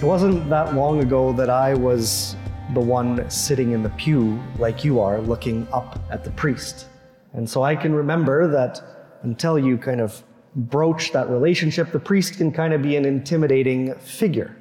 It 0.00 0.06
wasn't 0.06 0.48
that 0.48 0.74
long 0.74 1.00
ago 1.00 1.34
that 1.34 1.50
I 1.50 1.74
was 1.74 2.34
the 2.72 2.80
one 2.80 3.28
sitting 3.28 3.72
in 3.72 3.82
the 3.82 3.90
pew 3.90 4.42
like 4.58 4.82
you 4.82 4.98
are, 4.98 5.20
looking 5.20 5.68
up 5.74 5.98
at 6.10 6.24
the 6.24 6.30
priest. 6.30 6.86
And 7.34 7.46
so 7.46 7.64
I 7.64 7.76
can 7.76 7.94
remember 7.94 8.50
that 8.50 8.80
until 9.24 9.58
you 9.58 9.76
kind 9.76 10.00
of 10.00 10.24
broach 10.56 11.12
that 11.12 11.28
relationship, 11.28 11.92
the 11.92 12.00
priest 12.00 12.38
can 12.38 12.50
kind 12.50 12.72
of 12.72 12.80
be 12.80 12.96
an 12.96 13.04
intimidating 13.04 13.94
figure, 13.96 14.56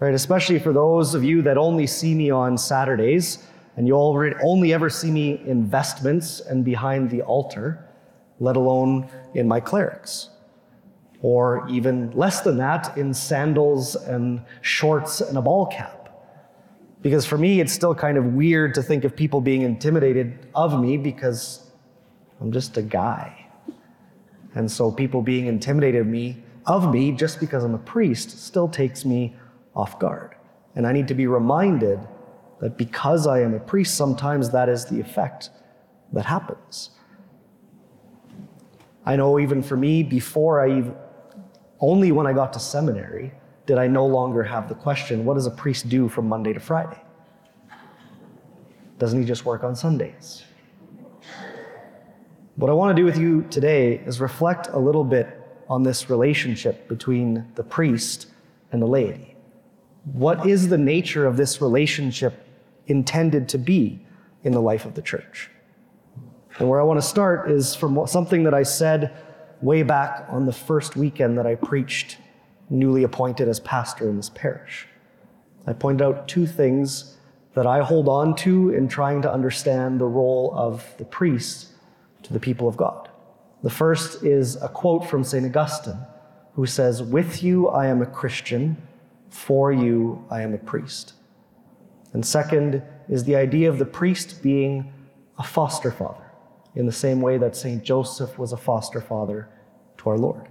right? 0.00 0.12
Especially 0.12 0.58
for 0.58 0.72
those 0.72 1.14
of 1.14 1.22
you 1.22 1.40
that 1.42 1.56
only 1.56 1.86
see 1.86 2.12
me 2.12 2.32
on 2.32 2.58
Saturdays 2.58 3.46
and 3.76 3.86
you 3.86 3.94
only 3.94 4.74
ever 4.74 4.90
see 4.90 5.12
me 5.12 5.40
in 5.46 5.64
vestments 5.64 6.40
and 6.40 6.64
behind 6.64 7.10
the 7.10 7.22
altar, 7.22 7.88
let 8.40 8.56
alone 8.56 9.08
in 9.34 9.46
my 9.46 9.60
clerics. 9.60 10.30
Or 11.24 11.66
even 11.70 12.10
less 12.10 12.42
than 12.42 12.58
that, 12.58 12.98
in 12.98 13.14
sandals 13.14 13.96
and 13.96 14.42
shorts 14.60 15.22
and 15.22 15.38
a 15.38 15.40
ball 15.40 15.64
cap. 15.64 16.10
Because 17.00 17.24
for 17.24 17.38
me, 17.38 17.60
it's 17.60 17.72
still 17.72 17.94
kind 17.94 18.18
of 18.18 18.34
weird 18.34 18.74
to 18.74 18.82
think 18.82 19.04
of 19.04 19.16
people 19.16 19.40
being 19.40 19.62
intimidated 19.62 20.46
of 20.54 20.78
me 20.78 20.98
because 20.98 21.70
I'm 22.42 22.52
just 22.52 22.76
a 22.76 22.82
guy. 22.82 23.46
And 24.54 24.70
so 24.70 24.92
people 24.92 25.22
being 25.22 25.46
intimidated 25.46 26.02
of 26.02 26.06
me, 26.06 26.42
of 26.66 26.92
me 26.92 27.10
just 27.10 27.40
because 27.40 27.64
I'm 27.64 27.74
a 27.74 27.78
priest 27.78 28.44
still 28.44 28.68
takes 28.68 29.06
me 29.06 29.34
off 29.74 29.98
guard. 29.98 30.34
And 30.74 30.86
I 30.86 30.92
need 30.92 31.08
to 31.08 31.14
be 31.14 31.26
reminded 31.26 32.00
that 32.60 32.76
because 32.76 33.26
I 33.26 33.40
am 33.40 33.54
a 33.54 33.60
priest, 33.60 33.96
sometimes 33.96 34.50
that 34.50 34.68
is 34.68 34.84
the 34.84 35.00
effect 35.00 35.48
that 36.12 36.26
happens. 36.26 36.90
I 39.06 39.16
know 39.16 39.38
even 39.38 39.62
for 39.62 39.78
me, 39.78 40.02
before 40.02 40.60
I 40.60 40.68
even, 40.68 40.94
only 41.80 42.12
when 42.12 42.26
I 42.26 42.32
got 42.32 42.52
to 42.54 42.58
seminary 42.58 43.32
did 43.66 43.78
I 43.78 43.86
no 43.86 44.06
longer 44.06 44.42
have 44.42 44.68
the 44.68 44.74
question 44.74 45.24
what 45.24 45.34
does 45.34 45.46
a 45.46 45.50
priest 45.50 45.88
do 45.88 46.08
from 46.08 46.28
Monday 46.28 46.52
to 46.52 46.60
Friday? 46.60 47.00
Doesn't 48.98 49.20
he 49.20 49.26
just 49.26 49.44
work 49.44 49.64
on 49.64 49.74
Sundays? 49.74 50.44
What 52.56 52.70
I 52.70 52.74
want 52.74 52.96
to 52.96 53.00
do 53.00 53.04
with 53.04 53.18
you 53.18 53.42
today 53.50 53.96
is 54.06 54.20
reflect 54.20 54.68
a 54.68 54.78
little 54.78 55.02
bit 55.02 55.40
on 55.68 55.82
this 55.82 56.08
relationship 56.08 56.88
between 56.88 57.46
the 57.56 57.64
priest 57.64 58.28
and 58.70 58.80
the 58.80 58.86
laity. 58.86 59.34
What 60.12 60.46
is 60.46 60.68
the 60.68 60.78
nature 60.78 61.26
of 61.26 61.36
this 61.36 61.60
relationship 61.60 62.46
intended 62.86 63.48
to 63.48 63.58
be 63.58 64.06
in 64.44 64.52
the 64.52 64.60
life 64.60 64.84
of 64.84 64.94
the 64.94 65.02
church? 65.02 65.50
And 66.58 66.68
where 66.68 66.80
I 66.80 66.84
want 66.84 67.00
to 67.00 67.06
start 67.06 67.50
is 67.50 67.74
from 67.74 68.06
something 68.06 68.44
that 68.44 68.54
I 68.54 68.62
said 68.62 69.16
way 69.62 69.82
back 69.82 70.26
on 70.28 70.46
the 70.46 70.52
first 70.52 70.96
weekend 70.96 71.38
that 71.38 71.46
I 71.46 71.54
preached, 71.54 72.18
newly 72.70 73.02
appointed 73.02 73.48
as 73.48 73.60
pastor 73.60 74.08
in 74.08 74.16
this 74.16 74.30
parish. 74.30 74.86
I 75.66 75.72
pointed 75.72 76.04
out 76.04 76.28
two 76.28 76.46
things 76.46 77.16
that 77.54 77.66
I 77.66 77.82
hold 77.82 78.08
on 78.08 78.34
to 78.36 78.70
in 78.70 78.88
trying 78.88 79.22
to 79.22 79.32
understand 79.32 80.00
the 80.00 80.06
role 80.06 80.52
of 80.56 80.94
the 80.98 81.04
priest 81.04 81.68
to 82.24 82.32
the 82.32 82.40
people 82.40 82.68
of 82.68 82.76
God. 82.76 83.08
The 83.62 83.70
first 83.70 84.22
is 84.22 84.56
a 84.56 84.68
quote 84.68 85.06
from 85.06 85.24
St. 85.24 85.46
Augustine, 85.46 85.98
who 86.54 86.66
says, 86.66 87.02
With 87.02 87.42
you 87.42 87.68
I 87.68 87.86
am 87.86 88.02
a 88.02 88.06
Christian, 88.06 88.76
for 89.30 89.72
you 89.72 90.24
I 90.30 90.42
am 90.42 90.52
a 90.52 90.58
priest. 90.58 91.14
And 92.12 92.24
second 92.24 92.82
is 93.08 93.24
the 93.24 93.36
idea 93.36 93.68
of 93.68 93.78
the 93.78 93.84
priest 93.84 94.42
being 94.42 94.92
a 95.38 95.42
foster 95.42 95.90
father, 95.90 96.23
in 96.74 96.86
the 96.86 96.92
same 96.92 97.20
way 97.20 97.38
that 97.38 97.54
St. 97.54 97.82
Joseph 97.82 98.38
was 98.38 98.52
a 98.52 98.56
foster 98.56 99.00
father 99.00 99.48
to 99.98 100.10
our 100.10 100.18
Lord. 100.18 100.48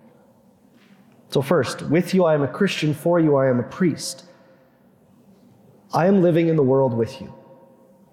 So, 1.29 1.41
first, 1.41 1.81
with 1.83 2.13
you 2.13 2.25
I 2.25 2.33
am 2.35 2.43
a 2.43 2.47
Christian, 2.47 2.93
for 2.93 3.19
you 3.19 3.35
I 3.35 3.49
am 3.49 3.59
a 3.59 3.63
priest. 3.63 4.25
I 5.93 6.07
am 6.07 6.21
living 6.21 6.47
in 6.47 6.55
the 6.55 6.63
world 6.63 6.93
with 6.93 7.19
you. 7.21 7.33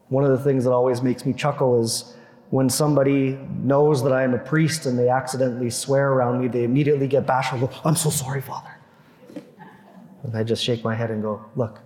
One 0.08 0.24
of 0.24 0.30
the 0.30 0.42
things 0.42 0.64
that 0.64 0.72
always 0.72 1.02
makes 1.02 1.24
me 1.24 1.32
chuckle 1.32 1.80
is 1.80 2.16
when 2.50 2.68
somebody 2.68 3.38
knows 3.62 4.02
that 4.02 4.12
I 4.12 4.24
am 4.24 4.34
a 4.34 4.38
priest 4.38 4.86
and 4.86 4.98
they 4.98 5.08
accidentally 5.08 5.70
swear 5.70 6.12
around 6.12 6.40
me, 6.40 6.48
they 6.48 6.64
immediately 6.64 7.06
get 7.06 7.26
bashful. 7.26 7.60
Go, 7.60 7.70
I'm 7.84 7.94
so 7.94 8.10
sorry, 8.10 8.40
Father. 8.40 8.74
And 10.24 10.36
I 10.36 10.42
just 10.42 10.62
shake 10.62 10.82
my 10.82 10.94
head 10.94 11.10
and 11.10 11.22
go, 11.22 11.44
Look, 11.56 11.80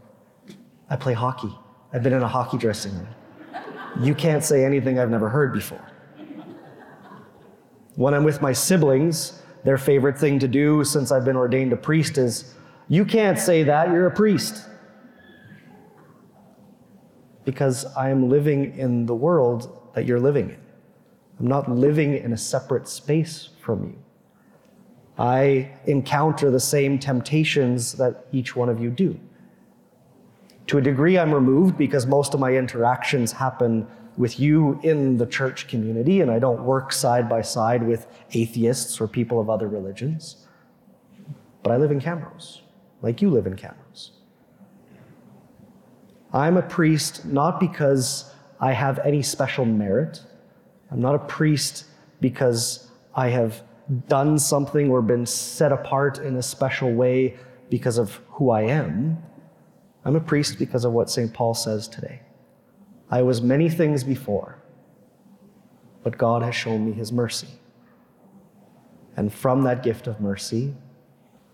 I 0.89 0.97
play 0.97 1.13
hockey. 1.13 1.53
I've 1.93 2.03
been 2.03 2.13
in 2.13 2.23
a 2.23 2.29
hockey 2.29 2.59
dressing 2.59 2.95
room. 2.95 3.09
You 4.01 4.15
can't 4.15 4.43
say 4.43 4.65
anything 4.65 4.99
I've 4.99 5.11
never 5.11 5.29
heard 5.29 5.53
before. 5.53 5.85
When 7.97 8.13
I'm 8.15 8.25
with 8.25 8.43
my 8.43 8.53
siblings, 8.53 9.43
their 9.65 9.79
favorite 9.79 10.19
thing 10.19 10.39
to 10.41 10.49
do 10.49 10.85
since 10.85 11.13
I've 11.13 11.25
been 11.25 11.37
ordained 11.37 11.73
a 11.73 11.77
priest 11.77 12.19
is, 12.19 12.55
You 12.89 13.05
can't 13.05 13.39
say 13.39 13.63
that, 13.63 13.89
you're 13.91 14.07
a 14.07 14.15
priest. 14.15 14.69
Because 17.45 17.85
I 17.97 18.11
am 18.11 18.29
living 18.29 18.77
in 18.77 19.07
the 19.07 19.15
world 19.15 19.91
that 19.95 20.07
you're 20.07 20.21
living 20.21 20.51
in. 20.51 20.61
I'm 21.39 21.47
not 21.47 21.71
living 21.71 22.17
in 22.17 22.33
a 22.33 22.37
separate 22.37 22.89
space 22.89 23.51
from 23.61 23.85
you. 23.85 23.99
I 25.19 25.71
encounter 25.87 26.51
the 26.51 26.61
same 26.61 26.99
temptations 26.99 27.93
that 27.95 28.27
each 28.33 28.57
one 28.57 28.69
of 28.69 28.81
you 28.81 28.91
do. 28.91 29.19
To 30.69 30.79
a 30.79 30.81
degree, 30.81 31.19
I'm 31.19 31.33
removed 31.33 31.77
because 31.77 32.07
most 32.07 32.35
of 32.35 32.41
my 32.41 32.55
interactions 32.55 33.31
happen 33.31 33.87
with 34.17 34.39
you 34.39 34.79
in 34.83 35.17
the 35.17 35.27
church 35.27 35.67
community, 35.69 36.21
and 36.21 36.31
I 36.31 36.39
don't 36.39 36.63
work 36.65 36.93
side 36.93 37.29
by 37.29 37.43
side 37.43 37.83
with 37.87 38.07
atheists 38.33 39.01
or 39.01 39.09
people 39.09 39.41
of 39.41 39.51
other 39.51 39.69
religions. 39.69 40.47
But 41.63 41.73
I 41.73 41.77
live 41.77 41.91
in 41.91 42.01
Camrose, 42.01 42.61
like 43.03 43.23
you 43.23 43.31
live 43.31 43.47
in 43.47 43.57
Camrose. 43.57 44.11
I'm 46.33 46.57
a 46.57 46.63
priest 46.63 47.25
not 47.25 47.61
because 47.61 48.33
I 48.61 48.73
have 48.73 48.99
any 49.01 49.23
special 49.23 49.65
merit. 49.65 50.23
I'm 50.91 51.01
not 51.01 51.15
a 51.15 51.21
priest 51.21 51.85
because 52.21 52.91
I 53.15 53.29
have 53.29 53.63
done 54.09 54.39
something 54.39 54.91
or 54.91 55.03
been 55.03 55.27
set 55.27 55.73
apart 55.73 56.19
in 56.19 56.37
a 56.37 56.43
special 56.43 56.93
way 56.93 57.37
because 57.71 57.99
of 57.99 58.21
who 58.31 58.51
I 58.51 58.63
am. 58.63 59.23
I'm 60.05 60.17
a 60.17 60.21
priest 60.21 60.59
because 60.59 60.85
of 60.85 60.93
what 60.93 61.11
St. 61.11 61.33
Paul 61.33 61.55
says 61.55 61.89
today. 61.89 62.21
I 63.11 63.23
was 63.23 63.43
many 63.43 63.69
things 63.69 64.03
before, 64.03 64.59
but 66.03 66.19
God 66.19 66.43
has 66.43 66.55
shown 66.55 66.87
me 66.87 66.93
his 66.93 67.13
mercy. 67.13 67.49
And 69.17 69.33
from 69.33 69.63
that 69.63 69.83
gift 69.83 70.07
of 70.07 70.21
mercy, 70.21 70.75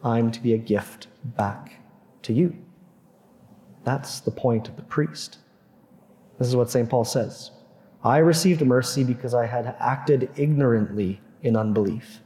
I'm 0.02 0.30
to 0.30 0.40
be 0.40 0.54
a 0.54 0.58
gift 0.58 1.08
back 1.24 1.74
to 2.22 2.32
you. 2.32 2.56
That's 3.84 4.20
the 4.20 4.30
point 4.30 4.68
of 4.68 4.76
the 4.76 4.82
priest. 4.82 5.38
This 6.38 6.48
is 6.48 6.56
what 6.56 6.70
St. 6.70 6.88
Paul 6.88 7.04
says 7.04 7.50
I 8.02 8.18
received 8.18 8.64
mercy 8.64 9.04
because 9.04 9.34
I 9.34 9.46
had 9.46 9.76
acted 9.78 10.30
ignorantly 10.36 11.20
in 11.42 11.56
unbelief, 11.56 12.20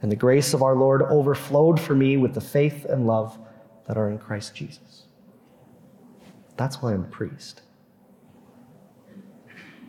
and 0.00 0.10
the 0.10 0.16
grace 0.16 0.52
of 0.54 0.62
our 0.62 0.74
Lord 0.74 1.02
overflowed 1.02 1.80
for 1.80 1.94
me 1.94 2.16
with 2.16 2.34
the 2.34 2.40
faith 2.40 2.84
and 2.86 3.06
love 3.06 3.38
that 3.86 3.96
are 3.96 4.10
in 4.10 4.18
Christ 4.18 4.54
Jesus. 4.54 5.04
That's 6.56 6.82
why 6.82 6.92
I'm 6.92 7.04
a 7.04 7.08
priest. 7.08 7.62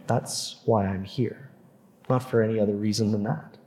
That's 0.08 0.58
why 0.66 0.86
I'm 0.86 1.04
here, 1.04 1.50
not 2.10 2.30
for 2.30 2.42
any 2.42 2.60
other 2.60 2.74
reason 2.74 3.12
than 3.12 3.24
that. 3.24 3.58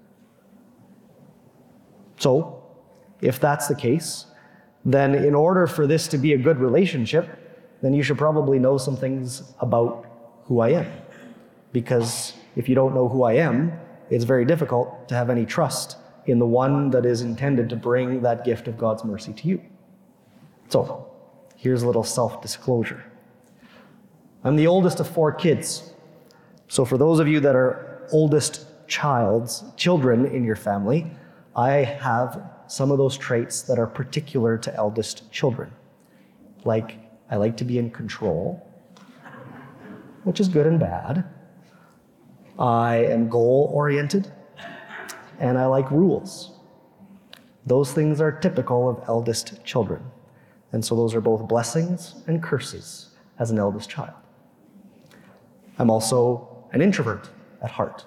So, 2.19 2.63
if 3.21 3.41
that's 3.41 3.69
the 3.69 3.75
case, 3.75 4.27
then 4.85 5.15
in 5.15 5.35
order 5.35 5.67
for 5.67 5.87
this 5.87 6.09
to 6.09 6.19
be 6.19 6.33
a 6.33 6.39
good 6.39 6.59
relationship, 6.59 7.29
then 7.83 7.93
you 7.93 8.03
should 8.03 8.19
probably 8.19 8.59
know 8.59 8.79
some 8.79 8.97
things 8.97 9.55
about 9.61 10.07
who 10.45 10.61
I 10.61 10.71
am. 10.71 10.87
Because 11.73 12.35
if 12.55 12.69
you 12.69 12.75
don't 12.75 12.95
know 12.95 13.09
who 13.09 13.25
I 13.25 13.35
am, 13.35 13.73
it's 14.11 14.25
very 14.25 14.45
difficult 14.45 15.09
to 15.09 15.15
have 15.15 15.31
any 15.31 15.45
trust 15.45 15.97
in 16.27 16.39
the 16.39 16.47
one 16.47 16.91
that 16.91 17.05
is 17.05 17.23
intended 17.23 17.69
to 17.71 17.77
bring 17.77 18.23
that 18.23 18.45
gift 18.45 18.69
of 18.69 18.79
God's 18.79 19.05
mercy 19.05 19.33
to 19.33 19.49
you. 19.49 19.63
So, 20.69 21.10
here's 21.57 21.83
a 21.83 21.87
little 21.87 22.05
self 22.05 22.41
disclosure. 22.41 23.05
I'm 24.45 24.57
the 24.57 24.66
oldest 24.66 25.01
of 25.01 25.09
four 25.09 25.33
kids. 25.33 25.93
So, 26.68 26.84
for 26.84 26.98
those 26.98 27.21
of 27.21 27.28
you 27.28 27.41
that 27.41 27.54
are 27.54 28.07
oldest 28.13 28.66
child's 28.89 29.65
children 29.77 30.27
in 30.27 30.45
your 30.45 30.57
family, 30.57 31.07
I 31.54 31.71
have 31.71 32.42
some 32.66 32.91
of 32.91 32.98
those 32.98 33.16
traits 33.16 33.63
that 33.63 33.78
are 33.78 33.86
particular 33.86 34.59
to 34.59 34.74
eldest 34.74 35.30
children, 35.30 35.71
like 36.65 36.98
I 37.30 37.36
like 37.36 37.57
to 37.59 37.65
be 37.65 37.78
in 37.78 37.91
control, 37.91 38.66
which 40.24 40.41
is 40.41 40.48
good 40.48 40.66
and 40.66 40.78
bad. 40.78 41.24
I 42.59 42.97
am 42.97 43.28
goal 43.28 43.71
oriented, 43.72 44.33
and 45.39 45.59
I 45.59 45.66
like 45.66 45.91
rules. 45.91 46.53
Those 47.66 47.92
things 47.92 48.21
are 48.21 48.33
typical 48.33 48.89
of 48.89 49.03
eldest 49.09 49.65
children. 49.65 50.03
And 50.72 50.84
so 50.84 50.95
those 50.95 51.15
are 51.15 51.21
both 51.21 51.47
blessings 51.48 52.16
and 52.27 52.42
curses 52.42 53.10
as 53.39 53.51
an 53.51 53.59
eldest 53.59 53.89
child. 53.89 54.15
I'm 55.78 55.91
also 55.91 56.56
an 56.72 56.83
introvert 56.83 57.30
at 57.63 57.71
heart, 57.71 58.04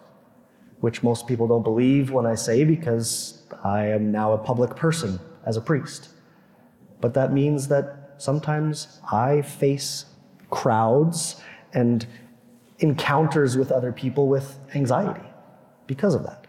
which 0.80 1.04
most 1.04 1.28
people 1.28 1.48
don't 1.48 1.64
believe 1.64 2.12
when 2.12 2.26
I 2.26 2.36
say 2.36 2.64
because 2.64 3.44
I 3.64 3.86
am 3.88 4.12
now 4.12 4.34
a 4.34 4.38
public 4.38 4.76
person 4.76 5.20
as 5.46 5.58
a 5.58 5.62
priest. 5.62 6.10
But 7.02 7.14
that 7.14 7.34
means 7.34 7.68
that 7.70 8.16
sometimes 8.18 9.00
I 9.12 9.42
face 9.42 10.06
crowds 10.50 11.42
and 11.74 12.06
encounters 12.80 13.58
with 13.58 13.72
other 13.72 13.92
people 13.92 14.28
with 14.28 14.60
anxiety 14.74 15.28
because 15.88 16.16
of 16.16 16.24
that. 16.24 16.48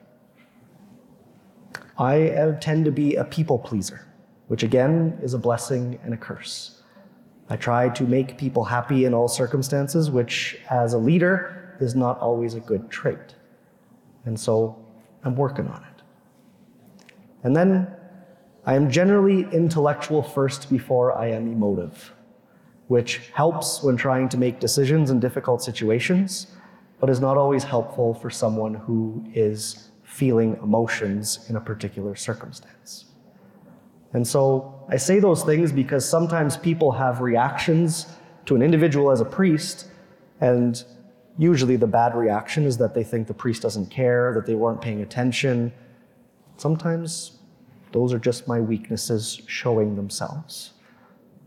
I 1.99 2.55
tend 2.61 2.85
to 2.87 2.93
be 2.93 3.17
a 3.17 3.25
people 3.25 3.59
pleaser, 3.59 4.07
which 4.49 4.63
again 4.63 5.19
is 5.23 5.35
a 5.35 5.39
blessing 5.39 5.99
and 6.03 6.15
a 6.15 6.17
curse. 6.17 6.83
I 7.49 7.57
try 7.57 7.89
to 7.91 8.05
make 8.05 8.39
people 8.39 8.65
happy 8.65 9.05
in 9.05 9.13
all 9.13 9.29
circumstances, 9.29 10.11
which 10.11 10.59
as 10.71 10.93
a 10.93 10.99
leader 10.99 11.60
is 11.81 11.95
not 11.95 12.19
always 12.19 12.55
a 12.55 12.61
good 12.61 12.91
trait. 12.91 13.35
And 14.25 14.39
so 14.39 14.77
I'm 15.25 15.35
working 15.37 15.67
on 15.67 15.83
it. 15.83 16.03
And 17.43 17.57
then 17.57 17.89
I 18.67 18.75
am 18.75 18.91
generally 18.91 19.47
intellectual 19.53 20.23
first 20.23 20.69
before 20.71 21.17
I 21.17 21.29
am 21.29 21.51
emotive, 21.51 22.13
which 22.89 23.31
helps 23.33 23.83
when 23.83 23.97
trying 23.97 24.29
to 24.29 24.37
make 24.37 24.61
decisions 24.61 25.11
in 25.11 25.21
difficult 25.21 25.63
situations, 25.63 26.47
but 27.01 27.09
is 27.09 27.21
not 27.21 27.39
always 27.39 27.65
helpful 27.65 28.13
for 28.13 28.29
someone 28.29 28.75
who 28.75 29.25
is 29.35 29.91
feeling 30.03 30.59
emotions 30.63 31.47
in 31.49 31.57
a 31.57 31.61
particular 31.61 32.15
circumstance. 32.15 33.07
And 34.13 34.27
so 34.27 34.85
I 34.89 34.97
say 34.97 35.21
those 35.21 35.45
things 35.45 35.73
because 35.73 36.07
sometimes 36.07 36.57
people 36.57 36.93
have 36.93 37.21
reactions 37.21 38.07
to 38.47 38.57
an 38.57 38.63
individual 38.63 39.11
as 39.11 39.21
a 39.21 39.25
priest, 39.25 39.87
and 40.41 40.83
usually 41.39 41.77
the 41.77 41.87
bad 41.87 42.15
reaction 42.15 42.65
is 42.65 42.77
that 42.79 42.95
they 42.95 43.05
think 43.05 43.27
the 43.27 43.35
priest 43.35 43.63
doesn't 43.63 43.91
care, 43.91 44.33
that 44.35 44.47
they 44.47 44.55
weren't 44.55 44.81
paying 44.81 45.03
attention. 45.03 45.73
Sometimes 46.57 47.39
those 47.93 48.13
are 48.13 48.19
just 48.19 48.47
my 48.47 48.61
weaknesses 48.61 49.41
showing 49.47 49.97
themselves, 49.97 50.73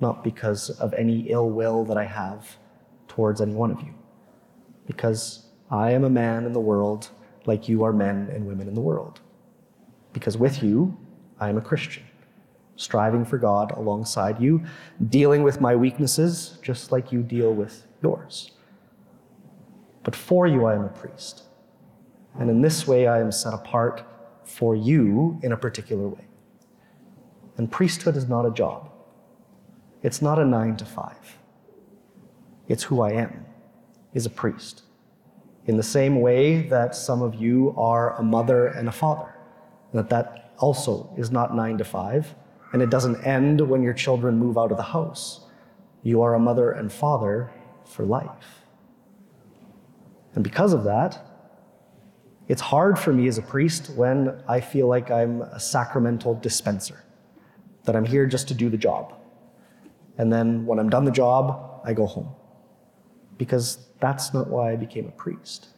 not 0.01 0.23
because 0.23 0.69
of 0.71 0.93
any 0.93 1.29
ill 1.29 1.49
will 1.49 1.85
that 1.85 1.97
I 1.97 2.05
have 2.05 2.57
towards 3.07 3.41
any 3.41 3.53
one 3.53 3.71
of 3.71 3.81
you. 3.81 3.93
Because 4.85 5.45
I 5.69 5.91
am 5.91 6.03
a 6.03 6.09
man 6.09 6.45
in 6.45 6.53
the 6.53 6.59
world 6.59 7.09
like 7.45 7.69
you 7.69 7.83
are 7.83 7.93
men 7.93 8.29
and 8.33 8.45
women 8.45 8.67
in 8.67 8.73
the 8.73 8.81
world. 8.81 9.21
Because 10.11 10.37
with 10.37 10.61
you, 10.61 10.97
I 11.39 11.49
am 11.49 11.57
a 11.57 11.61
Christian, 11.61 12.03
striving 12.75 13.25
for 13.25 13.37
God 13.37 13.71
alongside 13.71 14.41
you, 14.41 14.63
dealing 15.09 15.43
with 15.43 15.61
my 15.61 15.75
weaknesses 15.75 16.57
just 16.61 16.91
like 16.91 17.11
you 17.11 17.21
deal 17.21 17.53
with 17.53 17.85
yours. 18.01 18.52
But 20.03 20.15
for 20.15 20.47
you, 20.47 20.65
I 20.65 20.75
am 20.75 20.83
a 20.83 20.89
priest. 20.89 21.43
And 22.39 22.49
in 22.49 22.61
this 22.61 22.87
way, 22.87 23.07
I 23.07 23.19
am 23.19 23.31
set 23.31 23.53
apart 23.53 24.03
for 24.43 24.75
you 24.75 25.39
in 25.43 25.51
a 25.51 25.57
particular 25.57 26.07
way. 26.07 26.25
And 27.57 27.71
priesthood 27.71 28.15
is 28.17 28.27
not 28.27 28.45
a 28.45 28.51
job, 28.51 28.89
it's 30.01 30.21
not 30.21 30.39
a 30.39 30.45
nine 30.45 30.75
to 30.77 30.85
five. 30.85 31.37
It's 32.67 32.83
who 32.83 33.01
I 33.01 33.11
am, 33.11 33.45
is 34.13 34.25
a 34.25 34.29
priest. 34.29 34.83
In 35.65 35.77
the 35.77 35.83
same 35.83 36.21
way 36.21 36.67
that 36.67 36.95
some 36.95 37.21
of 37.21 37.35
you 37.35 37.73
are 37.77 38.17
a 38.19 38.23
mother 38.23 38.67
and 38.67 38.87
a 38.87 38.91
father, 38.91 39.33
that 39.93 40.09
that 40.09 40.53
also 40.57 41.13
is 41.17 41.29
not 41.31 41.55
nine 41.55 41.77
to 41.77 41.83
five, 41.83 42.35
and 42.73 42.81
it 42.81 42.89
doesn't 42.89 43.23
end 43.23 43.61
when 43.61 43.83
your 43.83 43.93
children 43.93 44.37
move 44.37 44.57
out 44.57 44.71
of 44.71 44.77
the 44.77 44.83
house. 44.83 45.45
You 46.01 46.21
are 46.21 46.33
a 46.33 46.39
mother 46.39 46.71
and 46.71 46.91
father 46.91 47.51
for 47.85 48.03
life. 48.05 48.62
And 50.35 50.43
because 50.43 50.73
of 50.73 50.83
that, 50.85 51.25
it's 52.47 52.61
hard 52.61 52.99
for 52.99 53.13
me 53.13 53.27
as 53.27 53.37
a 53.37 53.41
priest 53.41 53.91
when 53.95 54.41
I 54.47 54.59
feel 54.59 54.87
like 54.87 55.11
I'm 55.11 55.41
a 55.41 55.59
sacramental 55.59 56.35
dispenser, 56.35 57.03
that 57.85 57.95
I'm 57.95 58.05
here 58.05 58.25
just 58.25 58.47
to 58.49 58.53
do 58.53 58.69
the 58.69 58.77
job. 58.77 59.13
And 60.17 60.31
then 60.31 60.65
when 60.65 60.79
I'm 60.79 60.89
done 60.89 61.05
the 61.05 61.11
job, 61.11 61.81
I 61.85 61.93
go 61.93 62.05
home. 62.05 62.35
Because 63.37 63.87
that's 63.99 64.33
not 64.33 64.47
why 64.47 64.73
I 64.73 64.75
became 64.75 65.07
a 65.07 65.11
priest. 65.11 65.69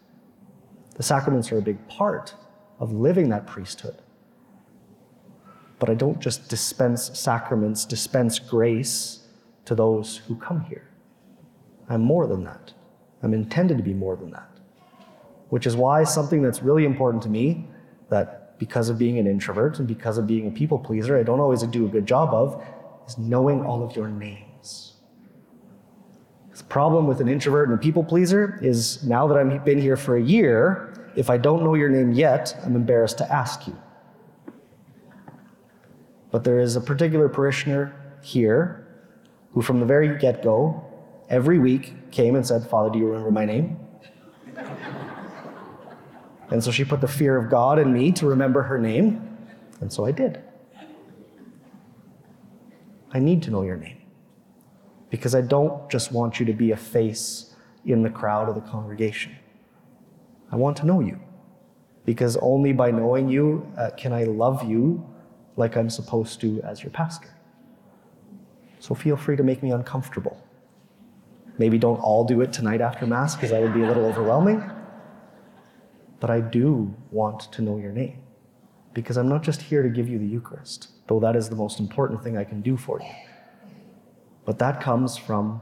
The 0.95 1.03
sacraments 1.03 1.51
are 1.51 1.57
a 1.57 1.61
big 1.61 1.87
part 1.87 2.33
of 2.79 2.91
living 2.91 3.29
that 3.29 3.45
priesthood. 3.47 4.01
But 5.79 5.89
I 5.89 5.93
don't 5.93 6.19
just 6.19 6.49
dispense 6.49 7.17
sacraments, 7.17 7.85
dispense 7.85 8.39
grace 8.39 9.27
to 9.65 9.75
those 9.75 10.17
who 10.17 10.35
come 10.35 10.61
here. 10.61 10.89
I'm 11.89 12.01
more 12.01 12.27
than 12.27 12.43
that. 12.45 12.73
I'm 13.25 13.33
intended 13.33 13.77
to 13.77 13.83
be 13.83 13.93
more 13.93 14.15
than 14.15 14.29
that. 14.31 14.47
Which 15.49 15.65
is 15.65 15.75
why 15.75 16.03
something 16.03 16.43
that's 16.43 16.61
really 16.61 16.85
important 16.85 17.23
to 17.23 17.29
me, 17.29 17.67
that 18.09 18.57
because 18.59 18.87
of 18.87 18.99
being 18.99 19.17
an 19.17 19.25
introvert 19.25 19.79
and 19.79 19.87
because 19.87 20.19
of 20.19 20.27
being 20.27 20.47
a 20.47 20.51
people 20.51 20.77
pleaser, 20.77 21.17
I 21.17 21.23
don't 21.23 21.39
always 21.39 21.63
do 21.63 21.85
a 21.85 21.89
good 21.89 22.05
job 22.05 22.33
of, 22.33 22.63
is 23.07 23.17
knowing 23.17 23.65
all 23.65 23.83
of 23.83 23.95
your 23.95 24.07
names. 24.09 24.93
The 26.55 26.63
problem 26.65 27.07
with 27.07 27.19
an 27.19 27.27
introvert 27.27 27.67
and 27.67 27.77
a 27.77 27.81
people 27.81 28.03
pleaser 28.03 28.59
is 28.61 29.03
now 29.03 29.27
that 29.27 29.37
I've 29.37 29.65
been 29.65 29.81
here 29.81 29.97
for 29.97 30.17
a 30.17 30.21
year, 30.21 30.93
if 31.15 31.29
I 31.29 31.37
don't 31.37 31.63
know 31.63 31.73
your 31.73 31.89
name 31.89 32.11
yet, 32.11 32.55
I'm 32.63 32.75
embarrassed 32.75 33.17
to 33.17 33.33
ask 33.33 33.65
you. 33.65 33.75
But 36.29 36.43
there 36.43 36.59
is 36.59 36.75
a 36.75 36.81
particular 36.81 37.27
parishioner 37.27 37.95
here 38.21 38.87
who, 39.51 39.63
from 39.63 39.79
the 39.79 39.85
very 39.85 40.17
get 40.19 40.43
go, 40.43 40.84
every 41.29 41.59
week 41.59 42.11
came 42.11 42.35
and 42.35 42.45
said, 42.45 42.67
Father, 42.67 42.89
do 42.89 42.99
you 42.99 43.07
remember 43.07 43.31
my 43.31 43.45
name? 43.45 43.77
and 46.49 46.63
so 46.63 46.71
she 46.71 46.83
put 46.83 47.01
the 47.01 47.07
fear 47.07 47.37
of 47.37 47.49
God 47.49 47.79
in 47.79 47.91
me 47.91 48.11
to 48.13 48.27
remember 48.27 48.63
her 48.63 48.77
name, 48.77 49.37
and 49.81 49.91
so 49.91 50.05
I 50.05 50.11
did. 50.11 50.41
I 53.11 53.19
need 53.19 53.41
to 53.43 53.51
know 53.51 53.61
your 53.61 53.77
name 53.77 53.97
because 55.09 55.33
I 55.33 55.41
don't 55.41 55.89
just 55.89 56.11
want 56.11 56.39
you 56.39 56.45
to 56.45 56.53
be 56.53 56.71
a 56.71 56.77
face 56.77 57.55
in 57.85 58.03
the 58.03 58.09
crowd 58.09 58.49
of 58.49 58.55
the 58.55 58.61
congregation. 58.61 59.35
I 60.51 60.57
want 60.57 60.77
to 60.77 60.85
know 60.85 60.99
you 60.99 61.19
because 62.03 62.37
only 62.37 62.73
by 62.73 62.91
knowing 62.91 63.29
you 63.29 63.71
uh, 63.77 63.91
can 63.97 64.13
I 64.13 64.25
love 64.25 64.63
you 64.63 65.05
like 65.55 65.77
I'm 65.77 65.89
supposed 65.89 66.41
to 66.41 66.61
as 66.63 66.83
your 66.83 66.91
pastor. 66.91 67.33
So 68.79 68.93
feel 68.93 69.15
free 69.15 69.35
to 69.37 69.43
make 69.43 69.63
me 69.63 69.71
uncomfortable. 69.71 70.44
Maybe 71.57 71.77
don't 71.77 71.97
all 71.97 72.25
do 72.25 72.41
it 72.41 72.51
tonight 72.51 72.81
after 72.81 73.05
Mass 73.05 73.35
because 73.35 73.51
that 73.51 73.61
would 73.61 73.73
be 73.73 73.83
a 73.83 73.87
little 73.87 74.05
overwhelming. 74.05 74.63
But 76.19 76.29
I 76.29 76.41
do 76.41 76.95
want 77.11 77.51
to 77.53 77.61
know 77.61 77.77
your 77.77 77.91
name 77.91 78.21
because 78.93 79.17
I'm 79.17 79.29
not 79.29 79.43
just 79.43 79.61
here 79.61 79.83
to 79.83 79.89
give 79.89 80.09
you 80.09 80.17
the 80.17 80.25
Eucharist, 80.25 80.89
though 81.07 81.19
that 81.19 81.35
is 81.35 81.49
the 81.49 81.55
most 81.55 81.79
important 81.79 82.23
thing 82.23 82.37
I 82.37 82.43
can 82.43 82.61
do 82.61 82.77
for 82.77 83.01
you. 83.01 83.11
But 84.45 84.59
that 84.59 84.81
comes 84.81 85.17
from 85.17 85.61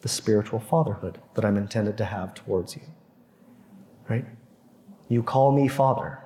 the 0.00 0.08
spiritual 0.08 0.60
fatherhood 0.60 1.20
that 1.34 1.44
I'm 1.44 1.56
intended 1.56 1.96
to 1.98 2.04
have 2.04 2.34
towards 2.34 2.76
you. 2.76 2.82
Right? 4.08 4.24
You 5.08 5.22
call 5.22 5.52
me 5.52 5.68
Father 5.68 6.18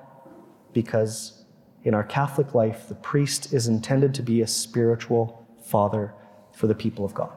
because 0.73 1.45
in 1.83 1.93
our 1.93 2.03
Catholic 2.03 2.55
life, 2.55 2.87
the 2.87 2.95
priest 2.95 3.53
is 3.53 3.67
intended 3.67 4.13
to 4.15 4.23
be 4.23 4.41
a 4.41 4.47
spiritual 4.47 5.45
father 5.63 6.13
for 6.53 6.67
the 6.67 6.75
people 6.75 7.05
of 7.05 7.13
God. 7.13 7.35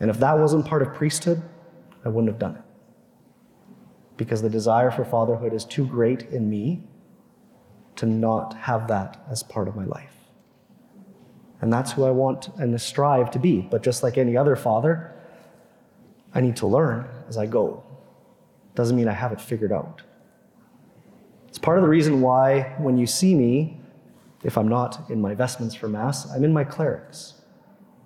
And 0.00 0.10
if 0.10 0.18
that 0.20 0.38
wasn't 0.38 0.66
part 0.66 0.82
of 0.82 0.94
priesthood, 0.94 1.42
I 2.04 2.08
wouldn't 2.08 2.32
have 2.32 2.38
done 2.38 2.56
it. 2.56 2.62
Because 4.16 4.42
the 4.42 4.50
desire 4.50 4.90
for 4.90 5.04
fatherhood 5.04 5.52
is 5.52 5.64
too 5.64 5.86
great 5.86 6.22
in 6.30 6.48
me 6.48 6.82
to 7.96 8.06
not 8.06 8.54
have 8.54 8.88
that 8.88 9.24
as 9.30 9.42
part 9.42 9.68
of 9.68 9.74
my 9.76 9.84
life. 9.84 10.14
And 11.60 11.72
that's 11.72 11.92
who 11.92 12.04
I 12.04 12.10
want 12.10 12.48
and 12.58 12.80
strive 12.80 13.30
to 13.32 13.38
be. 13.38 13.60
But 13.60 13.82
just 13.82 14.02
like 14.02 14.16
any 14.16 14.36
other 14.36 14.54
father, 14.54 15.12
I 16.32 16.40
need 16.40 16.56
to 16.56 16.66
learn 16.66 17.08
as 17.28 17.36
I 17.36 17.46
go. 17.46 17.82
Doesn't 18.74 18.96
mean 18.96 19.08
I 19.08 19.12
have 19.12 19.32
it 19.32 19.40
figured 19.40 19.72
out. 19.72 20.02
It's 21.48 21.58
part 21.58 21.78
of 21.78 21.82
the 21.82 21.88
reason 21.88 22.20
why 22.20 22.74
when 22.78 22.96
you 22.98 23.06
see 23.06 23.34
me, 23.34 23.80
if 24.44 24.56
I'm 24.56 24.68
not 24.68 25.10
in 25.10 25.20
my 25.20 25.34
vestments 25.34 25.74
for 25.74 25.88
Mass, 25.88 26.30
I'm 26.30 26.44
in 26.44 26.52
my 26.52 26.62
clerics. 26.62 27.34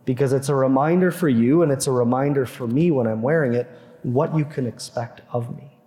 Because 0.05 0.33
it's 0.33 0.49
a 0.49 0.55
reminder 0.55 1.11
for 1.11 1.29
you 1.29 1.63
and 1.63 1.71
it's 1.71 1.87
a 1.87 1.93
reminder 1.93 2.45
for 2.45 2.67
me 2.67 2.91
when 2.91 3.07
I'm 3.07 3.23
wearing 3.23 3.55
it 3.55 3.71
what 4.03 4.37
you 4.37 4.45
can 4.45 4.67
expect 4.67 5.23
of 5.33 5.57
me. 5.57 5.79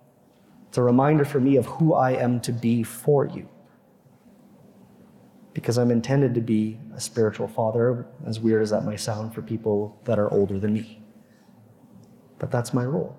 It's 0.68 0.78
a 0.78 0.82
reminder 0.82 1.24
for 1.24 1.40
me 1.40 1.56
of 1.56 1.66
who 1.66 1.94
I 1.94 2.12
am 2.12 2.40
to 2.40 2.52
be 2.52 2.82
for 2.82 3.26
you. 3.26 3.48
Because 5.52 5.78
I'm 5.78 5.90
intended 5.90 6.34
to 6.34 6.40
be 6.40 6.78
a 6.94 7.00
spiritual 7.00 7.48
father, 7.48 8.06
as 8.26 8.40
weird 8.40 8.62
as 8.62 8.70
that 8.70 8.84
might 8.84 9.00
sound 9.00 9.34
for 9.34 9.42
people 9.42 9.98
that 10.04 10.18
are 10.18 10.30
older 10.30 10.58
than 10.58 10.74
me. 10.74 11.02
But 12.38 12.50
that's 12.50 12.74
my 12.74 12.84
role. 12.84 13.18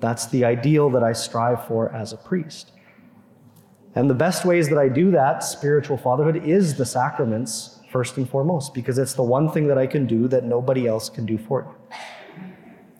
That's 0.00 0.26
the 0.26 0.44
ideal 0.44 0.90
that 0.90 1.02
I 1.02 1.12
strive 1.12 1.66
for 1.66 1.92
as 1.92 2.12
a 2.12 2.16
priest. 2.16 2.72
And 3.94 4.08
the 4.08 4.14
best 4.14 4.44
ways 4.44 4.68
that 4.68 4.78
I 4.78 4.88
do 4.88 5.10
that, 5.12 5.42
spiritual 5.42 5.96
fatherhood, 5.96 6.44
is 6.44 6.76
the 6.76 6.86
sacraments, 6.86 7.77
first 7.90 8.16
and 8.16 8.28
foremost, 8.28 8.74
because 8.74 8.98
it's 8.98 9.14
the 9.14 9.22
one 9.22 9.50
thing 9.50 9.66
that 9.66 9.78
I 9.78 9.86
can 9.86 10.06
do 10.06 10.28
that 10.28 10.44
nobody 10.44 10.86
else 10.86 11.08
can 11.08 11.24
do 11.24 11.38
for 11.38 11.62
you. 11.62 11.96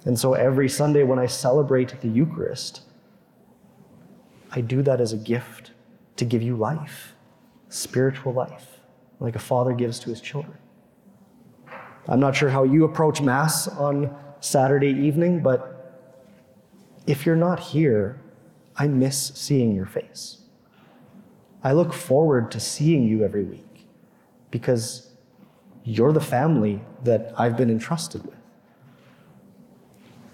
And 0.04 0.18
so 0.18 0.34
every 0.34 0.68
Sunday 0.68 1.02
when 1.02 1.18
I 1.18 1.26
celebrate 1.26 2.00
the 2.00 2.08
Eucharist, 2.08 2.82
I 4.50 4.62
do 4.62 4.82
that 4.82 5.00
as 5.00 5.12
a 5.12 5.16
gift 5.16 5.72
to 6.16 6.24
give 6.24 6.42
you 6.42 6.56
life, 6.56 7.14
spiritual 7.68 8.32
life, 8.32 8.80
like 9.20 9.36
a 9.36 9.40
father 9.40 9.74
gives 9.74 9.98
to 10.00 10.10
his 10.10 10.20
children. 10.20 10.56
I'm 12.08 12.20
not 12.20 12.34
sure 12.34 12.48
how 12.48 12.64
you 12.64 12.84
approach 12.84 13.20
Mass 13.20 13.68
on 13.68 14.14
Saturday 14.40 14.88
evening, 14.88 15.42
but 15.42 15.74
if 17.06 17.26
you're 17.26 17.36
not 17.36 17.60
here, 17.60 18.20
I 18.76 18.88
miss 18.88 19.32
seeing 19.34 19.74
your 19.74 19.86
face. 19.86 20.38
I 21.62 21.72
look 21.72 21.92
forward 21.92 22.50
to 22.52 22.60
seeing 22.60 23.02
you 23.02 23.24
every 23.24 23.44
week 23.44 23.67
because 24.50 25.10
you're 25.84 26.12
the 26.12 26.20
family 26.20 26.80
that 27.04 27.32
I've 27.36 27.56
been 27.56 27.70
entrusted 27.70 28.24
with. 28.24 28.36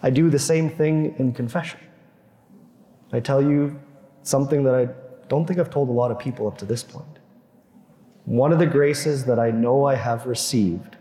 I 0.03 0.11
do 0.11 0.29
the 0.29 0.39
same 0.39 0.69
thing 0.69 1.15
in 1.19 1.33
confession. 1.33 1.81
I 3.13 3.21
tell 3.21 3.43
you 3.43 3.81
something 4.23 4.65
that 4.65 4.75
I 4.75 4.89
don't 5.29 5.47
think 5.47 5.59
I've 5.59 5.71
told 5.71 5.89
a 5.89 5.93
lot 5.93 6.11
of 6.11 6.19
people 6.19 6.47
up 6.47 6.59
to 6.59 6.65
this 6.65 6.83
point. 6.83 7.19
One 8.25 8.53
of 8.53 8.59
the 8.59 8.67
graces 8.67 9.25
that 9.27 9.39
I 9.39 9.51
know 9.51 9.85
I 9.85 9.95
have 9.95 10.27
received 10.27 10.97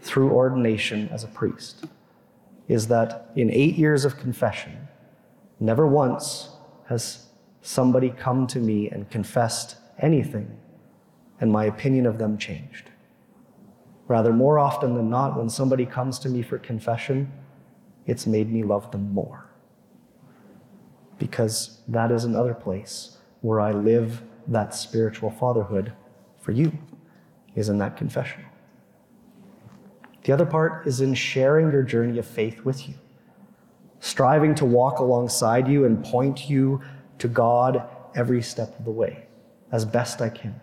through 0.00 0.30
ordination 0.30 1.08
as 1.10 1.24
a 1.24 1.28
priest 1.28 1.86
is 2.68 2.88
that 2.88 3.30
in 3.36 3.50
eight 3.50 3.76
years 3.76 4.04
of 4.04 4.18
confession, 4.18 4.88
never 5.60 5.86
once 5.86 6.50
has 6.88 7.26
somebody 7.60 8.10
come 8.10 8.46
to 8.46 8.58
me 8.58 8.88
and 8.88 9.10
confessed 9.10 9.76
anything 9.98 10.58
and 11.40 11.50
my 11.50 11.64
opinion 11.64 12.06
of 12.06 12.18
them 12.18 12.38
changed. 12.38 12.90
Rather, 14.06 14.32
more 14.32 14.58
often 14.58 14.94
than 14.94 15.08
not, 15.08 15.36
when 15.36 15.48
somebody 15.48 15.86
comes 15.86 16.18
to 16.20 16.28
me 16.28 16.42
for 16.42 16.58
confession, 16.58 17.32
it's 18.06 18.26
made 18.26 18.52
me 18.52 18.62
love 18.62 18.90
them 18.90 19.12
more. 19.12 19.50
Because 21.18 21.80
that 21.88 22.10
is 22.10 22.24
another 22.24 22.54
place 22.54 23.18
where 23.40 23.60
I 23.60 23.72
live 23.72 24.22
that 24.46 24.74
spiritual 24.74 25.30
fatherhood 25.30 25.92
for 26.40 26.52
you, 26.52 26.72
is 27.54 27.68
in 27.68 27.78
that 27.78 27.96
confession. 27.96 28.44
The 30.24 30.32
other 30.32 30.46
part 30.46 30.86
is 30.86 31.00
in 31.00 31.14
sharing 31.14 31.72
your 31.72 31.82
journey 31.82 32.18
of 32.18 32.26
faith 32.26 32.64
with 32.64 32.88
you, 32.88 32.94
striving 34.00 34.54
to 34.56 34.64
walk 34.64 34.98
alongside 34.98 35.68
you 35.68 35.84
and 35.84 36.04
point 36.04 36.50
you 36.50 36.82
to 37.18 37.28
God 37.28 37.88
every 38.14 38.42
step 38.42 38.78
of 38.78 38.84
the 38.84 38.90
way 38.90 39.26
as 39.72 39.84
best 39.84 40.20
I 40.20 40.28
can, 40.28 40.60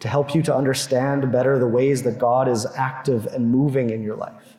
to 0.00 0.08
help 0.08 0.34
you 0.34 0.42
to 0.42 0.54
understand 0.54 1.30
better 1.30 1.58
the 1.58 1.68
ways 1.68 2.02
that 2.02 2.18
God 2.18 2.48
is 2.48 2.66
active 2.74 3.26
and 3.26 3.50
moving 3.50 3.90
in 3.90 4.02
your 4.02 4.16
life, 4.16 4.56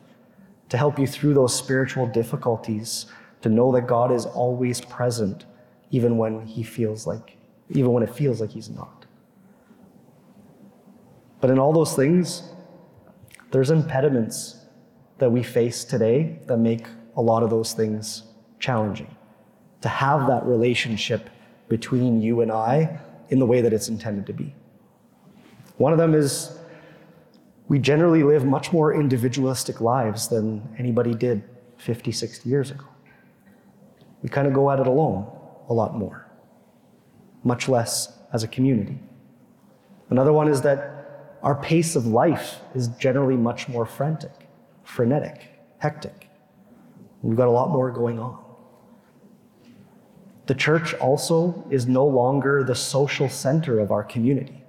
to 0.68 0.76
help 0.76 0.98
you 0.98 1.06
through 1.06 1.34
those 1.34 1.54
spiritual 1.54 2.06
difficulties, 2.06 3.06
to 3.42 3.48
know 3.48 3.72
that 3.72 3.86
God 3.88 4.12
is 4.12 4.24
always 4.24 4.80
present, 4.80 5.44
even 5.90 6.16
when 6.16 6.46
He 6.46 6.62
feels 6.62 7.06
like, 7.06 7.36
even 7.70 7.92
when 7.92 8.04
it 8.04 8.14
feels 8.14 8.40
like 8.40 8.50
He's 8.50 8.70
not. 8.70 9.04
But 11.40 11.50
in 11.50 11.58
all 11.58 11.72
those 11.72 11.94
things, 11.94 12.44
there's 13.50 13.70
impediments 13.70 14.64
that 15.18 15.30
we 15.30 15.42
face 15.42 15.84
today 15.84 16.38
that 16.46 16.56
make 16.56 16.86
a 17.16 17.20
lot 17.20 17.42
of 17.42 17.50
those 17.50 17.72
things 17.72 18.22
challenging. 18.60 19.14
To 19.80 19.88
have 19.88 20.28
that 20.28 20.44
relationship 20.46 21.28
between 21.68 22.22
you 22.22 22.42
and 22.42 22.52
I 22.52 23.00
in 23.28 23.40
the 23.40 23.46
way 23.46 23.60
that 23.60 23.72
it's 23.72 23.88
intended 23.88 24.26
to 24.26 24.32
be. 24.32 24.54
One 25.82 25.92
of 25.92 25.98
them 25.98 26.14
is 26.14 26.56
we 27.66 27.80
generally 27.80 28.22
live 28.22 28.44
much 28.44 28.72
more 28.72 28.94
individualistic 28.94 29.80
lives 29.80 30.28
than 30.28 30.62
anybody 30.78 31.12
did 31.12 31.42
50, 31.78 32.12
60 32.12 32.48
years 32.48 32.70
ago. 32.70 32.84
We 34.22 34.28
kind 34.28 34.46
of 34.46 34.52
go 34.52 34.70
at 34.70 34.78
it 34.78 34.86
alone 34.86 35.26
a 35.68 35.74
lot 35.74 35.96
more, 35.96 36.24
much 37.42 37.68
less 37.68 38.16
as 38.32 38.44
a 38.44 38.46
community. 38.46 38.96
Another 40.08 40.32
one 40.32 40.46
is 40.46 40.62
that 40.62 41.38
our 41.42 41.56
pace 41.56 41.96
of 41.96 42.06
life 42.06 42.60
is 42.76 42.86
generally 42.86 43.36
much 43.36 43.68
more 43.68 43.84
frantic, 43.84 44.48
frenetic, 44.84 45.48
hectic. 45.78 46.28
We've 47.22 47.36
got 47.36 47.48
a 47.48 47.56
lot 47.60 47.70
more 47.70 47.90
going 47.90 48.20
on. 48.20 48.38
The 50.46 50.54
church 50.54 50.94
also 50.94 51.66
is 51.70 51.88
no 51.88 52.06
longer 52.06 52.62
the 52.62 52.76
social 52.76 53.28
center 53.28 53.80
of 53.80 53.90
our 53.90 54.04
community. 54.04 54.61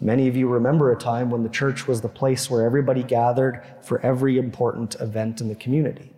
Many 0.00 0.28
of 0.28 0.36
you 0.36 0.48
remember 0.48 0.92
a 0.92 0.96
time 0.96 1.30
when 1.30 1.42
the 1.42 1.48
church 1.48 1.86
was 1.86 2.00
the 2.00 2.08
place 2.08 2.50
where 2.50 2.64
everybody 2.64 3.02
gathered 3.02 3.62
for 3.80 4.00
every 4.00 4.38
important 4.38 4.96
event 5.00 5.40
in 5.40 5.48
the 5.48 5.54
community. 5.54 6.12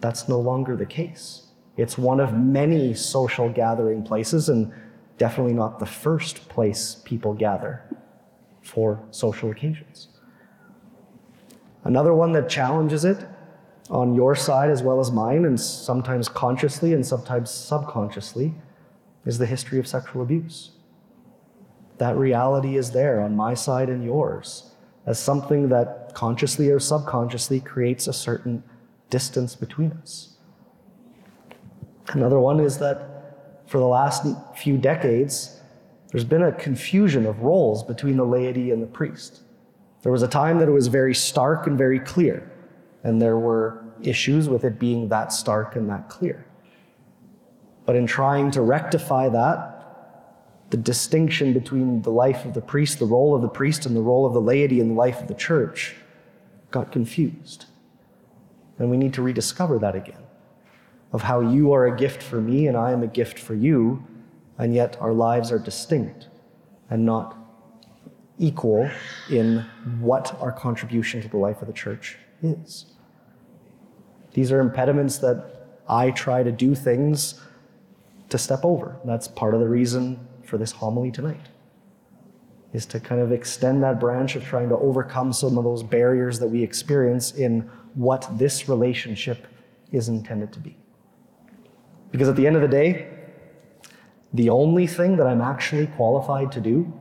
That's 0.00 0.28
no 0.28 0.38
longer 0.38 0.76
the 0.76 0.86
case. 0.86 1.48
It's 1.76 1.98
one 1.98 2.20
of 2.20 2.32
many 2.34 2.94
social 2.94 3.50
gathering 3.50 4.02
places, 4.02 4.48
and 4.48 4.72
definitely 5.18 5.52
not 5.52 5.78
the 5.78 5.86
first 5.86 6.48
place 6.48 7.02
people 7.04 7.34
gather 7.34 7.82
for 8.62 9.02
social 9.10 9.50
occasions. 9.50 10.08
Another 11.84 12.14
one 12.14 12.32
that 12.32 12.48
challenges 12.48 13.04
it 13.04 13.26
on 13.90 14.14
your 14.14 14.34
side 14.34 14.70
as 14.70 14.82
well 14.82 15.00
as 15.00 15.10
mine, 15.10 15.44
and 15.44 15.60
sometimes 15.60 16.28
consciously 16.28 16.92
and 16.92 17.04
sometimes 17.04 17.50
subconsciously, 17.50 18.54
is 19.24 19.38
the 19.38 19.46
history 19.46 19.78
of 19.78 19.86
sexual 19.86 20.22
abuse. 20.22 20.70
That 21.98 22.16
reality 22.16 22.76
is 22.76 22.90
there 22.90 23.20
on 23.20 23.34
my 23.36 23.54
side 23.54 23.88
and 23.88 24.04
yours 24.04 24.70
as 25.06 25.18
something 25.18 25.68
that 25.68 26.12
consciously 26.14 26.70
or 26.70 26.80
subconsciously 26.80 27.60
creates 27.60 28.06
a 28.08 28.12
certain 28.12 28.62
distance 29.08 29.54
between 29.54 29.92
us. 30.02 30.36
Another 32.08 32.40
one 32.40 32.60
is 32.60 32.78
that 32.78 33.62
for 33.66 33.78
the 33.78 33.86
last 33.86 34.26
few 34.56 34.76
decades, 34.76 35.60
there's 36.10 36.24
been 36.24 36.42
a 36.42 36.52
confusion 36.52 37.26
of 37.26 37.40
roles 37.40 37.82
between 37.82 38.16
the 38.16 38.24
laity 38.24 38.70
and 38.70 38.82
the 38.82 38.86
priest. 38.86 39.42
There 40.02 40.12
was 40.12 40.22
a 40.22 40.28
time 40.28 40.58
that 40.58 40.68
it 40.68 40.72
was 40.72 40.86
very 40.86 41.14
stark 41.14 41.66
and 41.66 41.76
very 41.76 41.98
clear, 41.98 42.50
and 43.02 43.20
there 43.20 43.38
were 43.38 43.84
issues 44.02 44.48
with 44.48 44.64
it 44.64 44.78
being 44.78 45.08
that 45.08 45.32
stark 45.32 45.74
and 45.74 45.88
that 45.90 46.08
clear. 46.08 46.46
But 47.84 47.96
in 47.96 48.06
trying 48.06 48.50
to 48.52 48.62
rectify 48.62 49.28
that, 49.30 49.75
the 50.70 50.76
distinction 50.76 51.52
between 51.52 52.02
the 52.02 52.10
life 52.10 52.44
of 52.44 52.54
the 52.54 52.60
priest, 52.60 52.98
the 52.98 53.06
role 53.06 53.34
of 53.34 53.42
the 53.42 53.48
priest, 53.48 53.86
and 53.86 53.94
the 53.94 54.00
role 54.00 54.26
of 54.26 54.32
the 54.32 54.40
laity 54.40 54.80
in 54.80 54.88
the 54.88 54.94
life 54.94 55.20
of 55.20 55.28
the 55.28 55.34
church 55.34 55.94
got 56.70 56.90
confused. 56.90 57.66
And 58.78 58.90
we 58.90 58.96
need 58.96 59.14
to 59.14 59.22
rediscover 59.22 59.78
that 59.78 59.94
again 59.94 60.22
of 61.12 61.22
how 61.22 61.40
you 61.40 61.72
are 61.72 61.86
a 61.86 61.96
gift 61.96 62.22
for 62.22 62.40
me 62.40 62.66
and 62.66 62.76
I 62.76 62.90
am 62.90 63.02
a 63.02 63.06
gift 63.06 63.38
for 63.38 63.54
you 63.54 64.04
and 64.58 64.74
yet 64.74 64.96
our 65.00 65.12
lives 65.12 65.52
are 65.52 65.58
distinct 65.58 66.28
and 66.90 67.06
not 67.06 67.36
equal 68.38 68.90
in 69.30 69.64
what 70.00 70.36
our 70.40 70.52
contribution 70.52 71.22
to 71.22 71.28
the 71.28 71.36
life 71.36 71.62
of 71.62 71.68
the 71.68 71.72
church 71.72 72.18
is. 72.42 72.86
These 74.34 74.52
are 74.52 74.60
impediments 74.60 75.18
that 75.18 75.68
I 75.88 76.10
try 76.10 76.42
to 76.42 76.52
do 76.52 76.74
things 76.74 77.40
to 78.28 78.36
step 78.36 78.64
over. 78.64 78.96
That's 79.04 79.28
part 79.28 79.54
of 79.54 79.60
the 79.60 79.68
reason 79.68 80.26
for 80.46 80.58
this 80.58 80.72
homily 80.72 81.10
tonight. 81.10 81.48
Is 82.72 82.86
to 82.86 83.00
kind 83.00 83.20
of 83.20 83.32
extend 83.32 83.82
that 83.82 83.98
branch 84.00 84.36
of 84.36 84.44
trying 84.44 84.68
to 84.68 84.76
overcome 84.76 85.32
some 85.32 85.56
of 85.56 85.64
those 85.64 85.82
barriers 85.82 86.38
that 86.40 86.48
we 86.48 86.62
experience 86.62 87.32
in 87.32 87.60
what 87.94 88.28
this 88.38 88.68
relationship 88.68 89.46
is 89.92 90.08
intended 90.08 90.52
to 90.52 90.58
be. 90.58 90.76
Because 92.10 92.28
at 92.28 92.36
the 92.36 92.46
end 92.46 92.56
of 92.56 92.62
the 92.62 92.68
day, 92.68 93.08
the 94.34 94.50
only 94.50 94.86
thing 94.86 95.16
that 95.16 95.26
I'm 95.26 95.40
actually 95.40 95.86
qualified 95.86 96.52
to 96.52 96.60
do 96.60 96.92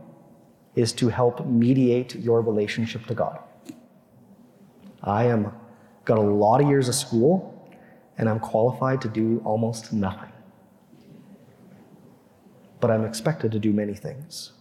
is 0.76 0.94
to 0.94 1.10
help 1.10 1.46
mediate 1.46 2.16
your 2.16 2.42
relationship 2.42 3.06
to 3.08 3.14
God. 3.14 3.40
I 5.04 5.26
am 5.26 5.52
got 6.06 6.18
a 6.18 6.22
lot 6.22 6.62
of 6.62 6.68
years 6.68 6.88
of 6.88 6.96
school 6.96 7.52
and 8.18 8.30
I'm 8.30 8.40
qualified 8.40 9.02
to 9.02 9.10
do 9.10 9.42
almost 9.44 9.92
nothing. 9.92 10.32
But 12.80 12.92
I'm 12.92 13.06
expected 13.06 13.52
to 13.52 13.60
do 13.60 13.72
many 13.72 13.94
things, 13.94 14.54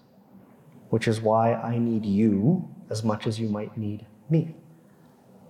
which 0.90 1.08
is 1.08 1.20
why 1.20 1.54
I 1.54 1.78
need 1.78 2.04
you 2.04 2.68
as 2.90 3.02
much 3.04 3.26
as 3.26 3.38
you 3.38 3.48
might 3.48 3.76
need 3.76 4.06
me. 4.30 4.54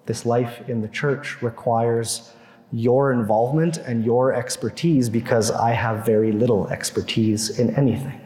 This 0.06 0.26
life 0.26 0.68
in 0.68 0.80
the 0.80 0.88
church 0.88 1.40
requires 1.42 2.32
your 2.72 3.12
involvement 3.12 3.78
and 3.78 4.04
your 4.04 4.32
expertise 4.34 5.08
because 5.08 5.50
I 5.50 5.70
have 5.70 6.04
very 6.04 6.32
little 6.32 6.68
expertise 6.68 7.58
in 7.58 7.74
anything. 7.76 8.20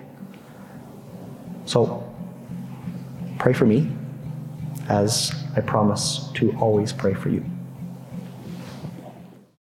So, 1.67 2.05
pray 3.39 3.53
for 3.53 3.67
me 3.67 3.91
as 4.89 5.33
I 5.55 5.61
promise 5.61 6.31
to 6.35 6.57
always 6.59 6.93
pray 6.93 7.15
for 7.15 7.29
you. 7.29 7.45